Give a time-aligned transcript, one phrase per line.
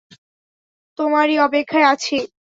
[0.99, 2.17] তোমারই অপেক্ষায় আছি।